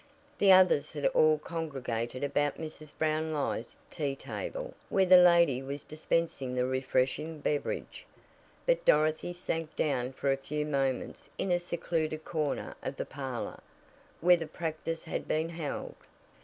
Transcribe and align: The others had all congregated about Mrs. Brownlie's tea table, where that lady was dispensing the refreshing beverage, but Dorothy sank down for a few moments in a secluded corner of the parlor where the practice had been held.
The 0.39 0.51
others 0.51 0.93
had 0.93 1.05
all 1.09 1.37
congregated 1.37 2.23
about 2.23 2.55
Mrs. 2.55 2.91
Brownlie's 2.97 3.77
tea 3.91 4.15
table, 4.15 4.73
where 4.89 5.05
that 5.05 5.15
lady 5.15 5.61
was 5.61 5.83
dispensing 5.83 6.55
the 6.55 6.65
refreshing 6.65 7.39
beverage, 7.39 8.07
but 8.65 8.83
Dorothy 8.83 9.31
sank 9.31 9.75
down 9.75 10.11
for 10.13 10.31
a 10.31 10.37
few 10.37 10.65
moments 10.65 11.29
in 11.37 11.51
a 11.51 11.59
secluded 11.59 12.25
corner 12.25 12.73
of 12.81 12.95
the 12.97 13.05
parlor 13.05 13.59
where 14.21 14.37
the 14.37 14.47
practice 14.47 15.03
had 15.03 15.27
been 15.27 15.49
held. 15.49 15.93